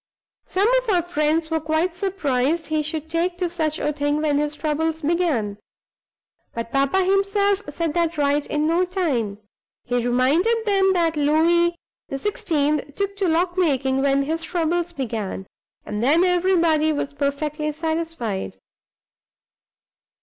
Some 0.47 0.67
of 0.81 0.89
our 0.89 1.03
friends 1.03 1.51
were 1.51 1.59
quite 1.59 1.93
surprised 1.93 2.65
he 2.65 2.81
should 2.81 3.07
take 3.07 3.37
to 3.37 3.47
such 3.47 3.77
a 3.77 3.93
thing 3.93 4.19
when 4.19 4.39
his 4.39 4.55
troubles 4.55 5.03
began. 5.03 5.59
But 6.55 6.71
papa 6.71 7.03
himself 7.03 7.61
set 7.69 7.93
that 7.93 8.17
right 8.17 8.43
in 8.47 8.65
no 8.65 8.83
time; 8.83 9.37
he 9.83 10.03
reminded 10.03 10.65
them 10.65 10.93
that 10.93 11.15
Louis 11.15 11.75
the 12.09 12.17
Sixteenth 12.17 12.95
took 12.95 13.15
to 13.17 13.27
lock 13.29 13.59
making 13.59 14.01
when 14.01 14.23
his 14.23 14.41
troubles 14.43 14.91
began, 14.91 15.45
and 15.85 16.03
then 16.03 16.23
everybody 16.23 16.91
was 16.91 17.13
perfectly 17.13 17.71
satisfied." 17.71 18.57